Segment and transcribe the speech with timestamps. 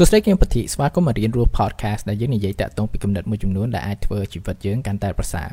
[0.00, 5.48] សួស្តីខ្ញុំពធីស្វាគមន៍មករៀនរស់ podcast ដែលយើងនិយាយតាក់ទងពីគំនិតមួយចំនួនដែលអាចធ្វើជីវិតយើងកាន់តែប្រសើរ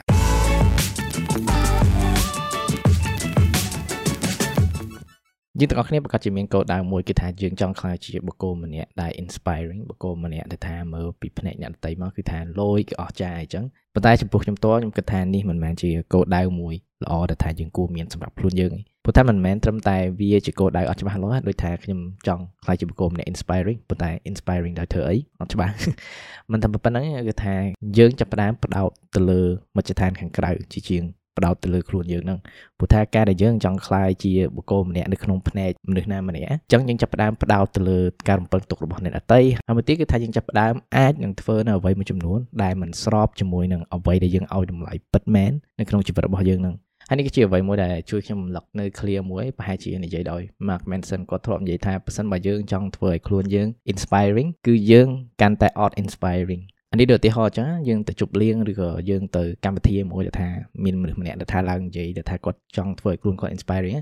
[5.59, 25.73] យើងទាំងអស់គ្នាប្រកាសជាមានគោលដៅមួយគឺថាយើងចង់ក្លាយជាបុគ្គលម្នាក់ដែល inspiring បុគ្គលម្នាក់ដែលថាមើលពីភ្នែកអ្នកដទៃមកគឺថាលយគឺអស់ចាអញ្ចឹងប៉ុន្តែចំពោះខ្ញុំតខ្ញុំគិតថានេះមិនមែនជាគោលដៅមួយល្អដែលថាយើងគួរមានសម្រាប់ខ្លួនយើងទេ ព្រោះតែមិនមែនត្រឹមតែវាជាគោលដៅអត់ច្បាស់លាស់ដូចថាខ្ញុំចង់ខ្លាចជាបុគ្គលម្នាក់ inspiring ប៉ុន្តែ inspiring ដោយធ្វើអីអត់ច្បាស់
[26.51, 27.55] មិនតែប៉ុណ្្នឹងគឺថា
[27.97, 29.41] យើងចាប់ផ្ដើមផ្ដោតទៅលើ
[29.77, 31.03] មជ្ឈដ្ឋានខាងក្រៅជាជាង
[31.37, 32.39] បដោតទៅលើខ្លួនយើងហ្នឹង
[32.77, 46.75] ព្រោះថាការដែលយើងចង់ខ្លាយជាបុគ្គលម្នាក់នៅក្នុងផ្នែកមនុស្សណាម្នាក់អញ្ចឹងយើងចាប់ផ្ដើមបដោតទៅលើការរំពឹងទុករបស់អ្នកដទៃហើយមួយទៀតគឺថាយើងចាប់ផ្ដើមអាចនឹងធ្វើនៅអ្វីមួយចំនួនដែលមិនស្របជាមួយនឹងអ្វីដែលយើងឲ្យតម្លៃពិតមែននៅក្នុងជីវិតរបស់យើងហ្នឹង
[47.09, 55.07] ហើយនេះគឺជាអ្វីមួយដែលជួយខ្ញុំរំលឹកនៅ clear មួយប្រហែលជានិយាយដោយ Mark Manson គាត់ធ្លាប់និយាយថាប្រសិនបើយើងចង់ធ្វើឲ្យខ្លួនយើង inspiring គឺយើង
[55.41, 60.49] កាន់តែ out inspiring អានេះដូចឧទាហរណ៍ចឹងយើងទៅជប់លៀងឬក៏យើងទៅកម្មវិធីមួយដែលថា
[60.83, 63.97] មានមនុស្សម្នាក់ដែលថាឡើងនិយាយដែលថាគាត់ចង់ធ្វើឲ្យខ្លួនគាត់ inspiring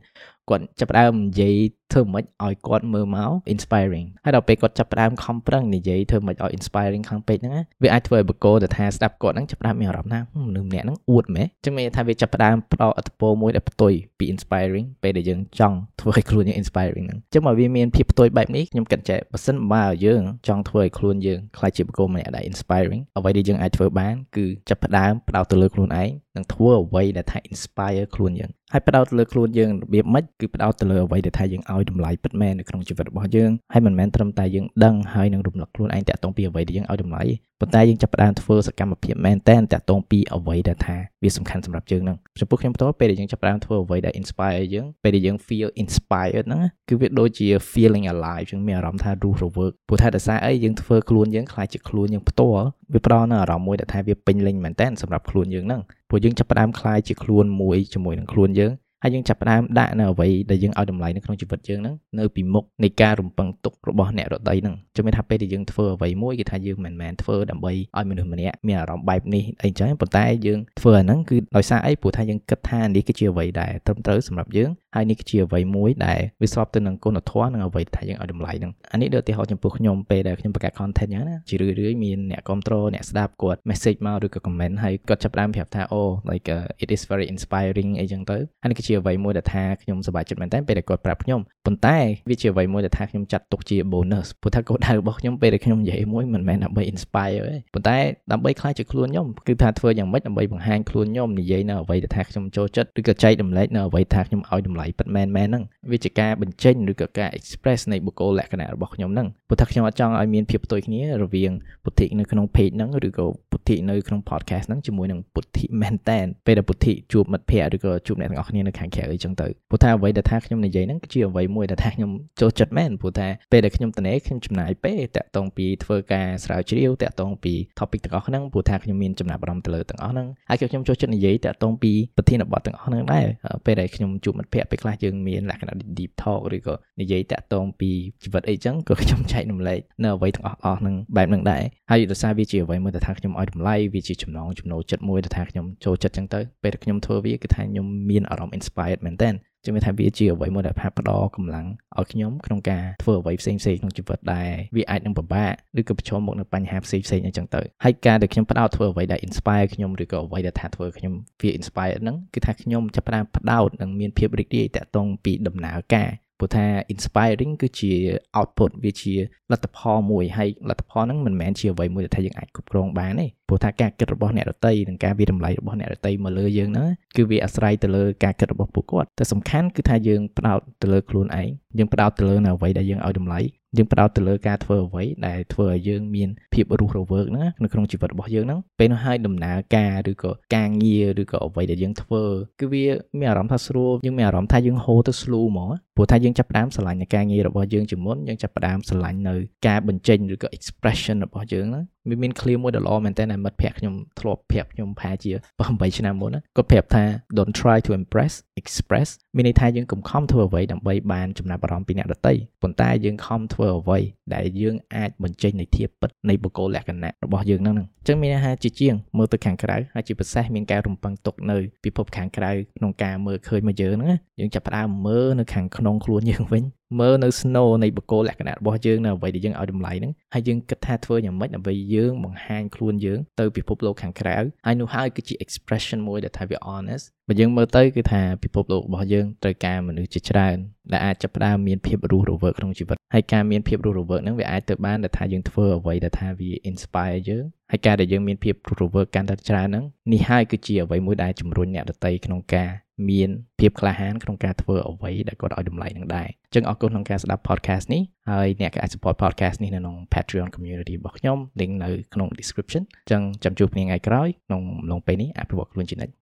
[0.49, 1.55] គាត់ចាប់ផ្ដើមនិយាយ
[1.93, 37.23] ធ្វើម៉េចឲ្យគាត់មើលមក inspiring ហើយដល់ពេលគាត់ចាប់ផ្ដើមខំប្រឹងនិយាយធ្វើម៉េចឲ្យ inspiring ខាងពេកហ្នឹងវាអាចធ្វើឲ្យបកគោទៅថាស្ដាប់គាត់ហ្នឹងចាប់ផ្ដើមមានអារម្មណ៍ថាមនុស្សម្នាក់ហ្នឹងអួតមែនចឹងមានថាវាចាប់ផ្ដើមផ្ដោតអត្ថពលមួយដែលផ្ទុយពី inspiring ពេលដែលយើងចង់ធ្វើឲ្យខ្លួនយើង inspiring ហ្នឹងចឹងមកវាមានភាពផ្ទុយបែបនេះខ្ញុំគិតចេះបើសិនបើយើងចង់ធ្វើឲ្យខ្លួនយើងខ្លាចជាបកគោម្នាក់ដែល inspiring អ្វីដែលយើងអាចធ្វើបានគឺចាប់ផ្ដើមផ្ដោតទៅលើខ្លួនឯងនិងធ្វើអ្វីដែលថា inspire ខ្លួនយើង ហើយផ្ដោតលើខ្លួនយើងរបៀបម៉េចគឺផ្ដោតទៅលើអ្វីដែលថាយើងឲ្យតម្លៃពិតមែននៅក្នុងជីវិតរបស់យើងហើយមិនមែនត្រឹមតែយើងដឹងហើយនឹងរំលឹកខ្លួនឯងតាក់ទងពីអ្វីដែលយើងឲ្យតម្លៃ
[37.63, 58.71] ប៉ុន្តែយើងចាប់ផ្ដើមធ្វើសកម្មភាពមែនតែនតាក់ទងពីអ្វីដែលថាវាសំខាន់សម្រាប់យើងហ្នឹងចំពោះខ្ញុំផ្ទាល់ពេលដែលយើងចាប់ផ្ដើមធ្វើអ្វីដែល inspire យើងពេលដែលយើង feel inspired ហ្នឹងគឺវាដូចជា feeling alive យើងមានអារម្មណ៍ថារស់រវើកព្រោះថាដោយសារអីយើងធ្វើខ្លួនយើងខ្លាចជាខ្លួនយើងផ្ទាល់វាផ្ដល់នូវអារម្មណ៍មួយដែលថាវាពេញលេញមែនតែនសម្រាប់ខ្លួនយើងហ្នឹងព្រោះយើងចាប់ផ្ដើមខ្លាចជាខ្លួនមួយជាមួយនឹងខ្លួនយើង
[59.03, 91.97] ហើយយើងចាប់ផ្ដើមដាក់នៅអ្វីដែលយើងឲ្យតម្លៃនៅក្នុងជីវិតយើងហ្នឹងនៅពីមុខនៃការរំពឹងទុករបស់អ្នករតីហ្នឹងជំនឿថាពេលដែលយើងធ្វើអ្វីមួយគឺថាយើងមិនមែនធ្វើដើម្បីឲ្យមនុស្សម្នាក់មានអារម្មណ៍បែបនេះអីចឹងប៉ុន្តែយើងធ្វើអាហ្នឹងគឺដោយសារអីព្រោះថាយើងគិតថានេះគឺជាអ្វីដែលត្រឹមត្រូវសម្រាប់យើងហើយនេះគឺជាអ្វីមួយដែលវាស្របទៅនឹងគុណធម៌និងអ្វីថាយើងឲ្យតម្លៃហ្នឹងអានេះដូចឧទាហរណ៍ចំពោះខ្ញុំពេលដែលខ្ញុំបង្កើត content ចឹងណាជារឿយៗមានអ្នកគ្រប់គ្រងអ្នកស្ដាប់គាត់ message មកឬក៏ comment ហើយគាត់ចាប់ផ្ដើមប្រាប់ថាអូ like uh, it is very inspiring អីចឹងទៅហើយនេះគឺជាអ្វីមួយដែលថាខ្ញុំសប្បាយចិត្តមែនតើពេលដែលគាត់ប្រាប់ខ្ញុំប៉ុន្តែ
[92.29, 97.97] វាជាអ្វីមួយដែលថាខ្ញុំចាត់ទុកជា bonus ព្រោះថាគោលដៅរបស់ខ្ញុំពេលដែលខ្ញុំនិយាយមួយមិនមែនដើម្បី inspire ទេប៉ុន្តែ
[98.31, 111.51] ដើម្បីខ្លាចជាខ្លួនខ្ញុំគឺថាធ្វើយ៉ាងម៉េចដើម្បីបង្ហាញខ្លួនខ្ញុំនិយាយនៅអ្វីដែលថាខ្ញុំចូលចិត្តឬក៏ចែករំលែកនៅអ្វីថាខ្ញុំឲ្យតម្លៃពិតមែនមែនហ្នឹងវាជាការបញ្ចេញឬក៏ការ express នៃបុគ្គលលក្ខណៈរបស់ខ្ញុំហ្នឹងព្រោះថាខ្ញុំអត់ចង់ឲ្យមានភាពផ្ទុយគ្នារវាង
[111.83, 122.11] ពុទ្ធិនៅក្នុង page ហ្នឹងឬក៏ពុទ្ធិនៅក្នុង podcast ហ្នឹងជាមួយនឹងពុទ្ធិមែនតែនពេលដែលពុទ្ធិជួបមិត្តភ័ក្តិឬក៏ជួបអ្នកទាំងអស់គ្នានៅខាងក្រៅអីចឹងទៅព្រោះថាអ្វីដែលថាខ្ញុំនិយាយហ្នឹងគឺជាអ្វីមួយដែលថាខ្ញុំ
[122.41, 133.25] ចូលចិត្តមែនព្រោះថាពេលដែលខ្ញុំត្នេខ្ញុំចំណាយពេលតាក់ទងពីធ្វើការស្រាវជ្រាវតាក់ទងពី topic ទាំងអស់ហ្នឹងព្រោះថាខ្ញុំមានចំណាប់អារម្មណ៍ទៅលើទាំងអស់ហ្នឹងហើយខ្ញុំចូលចិត្តនិយាយតាក់ទងពីប្រធានបទទាំងអស់ហ្នឹងដែរ
[133.65, 137.91] ពេលដែលខ្ញុំជួបមិត្តភ័ក្តិពេលខ្លះយើងមានលក្ខណៈ deep talk ឬក៏និយាយតាក់ទងពី
[138.23, 149.29] ជីវិតអីចឹងក៏ខ្ញុំចែករំលែកនៅអ្វីទាំងអស់អស់ហ្នឹងបែបហ្នឹងដែរហើយដោយសារវាជាអ្វីមួយដែលថាខ្ញុំឲ្យតម្លៃវាជាចំណងចំណូលចិត្តមួយដែលថាខ្ញុំចូលចិត្តចឹងទៅពេលដែលខ្ញុំធ្វើវាគឺថាខ្ញុំមានអារម្មណ៍ inspired មែនតើ
[149.65, 151.67] ជំនឿថាវាជាអ្វីមួយដែលផ្ដល់កម្លាំង
[151.97, 166.09] ឲ្យខ្ញុំក្នុងការធ្វើអ្វីផ្សេងផ្សេងក្នុងជីវិតដែរវាអាចនឹងពិបាកឬក៏ប្រឈមមុខនឹងបញ្ហាផ្សេងផ្សេងអញ្ចឹងទៅហើយការដែលខ្ញុំផ្ដោតធ្វើអ្វីដែល inspire ខ្ញុំឬក៏អ្វីដែលថាធ្វើខ្ញុំវា inspire ហ្នឹងគឺថាខ្ញុំចាប់ផ្ដើមផ្ដោតនិងមានភាពរីករាយតាក់ទងពីដំណើរការ
[166.43, 167.91] ព្រោះថា inspiring គឺជា
[168.37, 169.15] output វាជា
[169.51, 183.39] លទ្ធផលមួយហើយលទ្ធផលហ្នឹងមិនមែនជាអ្វីមួយដែលថាយើងអាចគ្រប់គ្រងបានទេព្រោះថាការគិតរបស់អ្នករតីនិងការវិតម្លៃរបស់អ្នករតីមកលើយើងហ្នឹងគឺវាអាស្រ័យទៅលើការគិតរបស់ពួកគាត់តែសំខាន់គឺថាយើងផ្ដោតទៅលើខ្លួនឯងយើងផ្ដោតទៅលើនៅអ្វីដែលយើងឲ្យតម្លៃ
[183.77, 192.23] យើងផ្ដោតទៅលើការធ្វើអ្វីដែលធ្វើឲ្យយើងមានភាពរស់រវើកណានៅក្នុងជីវិតរបស់យើងហ្នឹងពេលនោះហើយដំណើរការឬក៏ការងារឬក៏អ្វីដែលយើងធ្វើ
[192.59, 192.85] គឺវា
[193.19, 199.35] មានអារម្មណ៍ថាស្រួលយើងមានអារម្មណ៍ថាយើងហូរទៅស្លូហ្មងព្រោះថាយើងចាប់ផ្ដើមស្រឡាញ់នៅការងាររបស់យើងជាមុនយើងចាប់ផ្ដើមស្រឡាញ់នៅ
[199.67, 205.31] ការបញ្ចេញឬក៏ expression របស់យើងហ្នឹងវាមាន clear មួយដ៏ល្អមែនតើមិត្តភ័ក្ដិខ្ញុំធ្លាប់ប្រាប់ខ្ញុំប្រហែលជា
[205.63, 207.03] 8ឆ្នាំមុនគាត់ប្រាប់ថា
[207.37, 213.99] don't try to impress express មានន័យថាយើងកុំខំធ្វើអ្វីដើម្បីបានចំណាប់អារម្មណ៍ពីអ្នកដទៃប៉ុន្តែយើងខំធ្វើអ្វី
[214.35, 226.63] ដែលយើងអាចបញ្ចេញនៃធាតុពិតនៃបុគ្គលលក្ខណៈរបស់យើងហ្នឹងអញ្ចឹងមានន័យថាជាជាងមើលទៅខាងក្រៅហើយជាពិសេសមានការរំពឹងទុកនៅពិភពខាងក្រៅក្នុងការមើលឃើញមកយើងហ្នឹងយើងចាប់ផ្ដើមមើលនៅខាងក្នុងខ្លួនយើងវិញ
[226.99, 240.57] មើលនៅ snow នៃបុគ្គលលក្ខណៈរបស់យើងនៅអ្វីដែលយើងឲ្យតម្លៃហ្នឹងហើយយើងគិតថាធ្វើយ៉ាងម៉េចដើម្បីយើងបង្ហាញខ្លួនយើងទៅពិភពលោកខាងក្រៅហើយនោះហើយគឺជា expression មួយដែលថាវា honest បើយើងមើលទៅគឺថាពិភពលោករបស់យើងត្រូវការមនុស្សជាច្រើន
[240.91, 252.69] ដែលអាចចាប់ផ្ដើមមានភាពរស់រវើកក្នុងជីវិតហើយការមានភាពរស់រវើកហ្នឹងវាអាចទៅបានដែលថាយើងធ្វើអ្វីដែលថាវា inspire យើង ហើយការដែលយើងមានភាពរស់រវើកកាន់តែច្រើនហ្នឹងនេះហើយគឺជាអ្វីមួយដែលជំរុញអ្នកដទៃក្នុងការ
[253.09, 253.29] មាន
[253.59, 266.13] ភាពក្លាហានក្នុងការធ្វើអ្វីដែលគាត់ឲ្យតម្លៃនឹងដែរអញ្ចឹងអរគុណក្នុងការស្ដាប់ podcast នេះហើយអ្នកក៏អាច support podcast នេះនៅក្នុង Patreon community របស់ខ្ញុំ link នៅក្នុង description អញ្ចឹងចាំជួបគ្នាថ្ងៃក្រោយក្នុងអំឡុងពេលនេះអភិវឌ្ឍខ្លួនជានិច្ច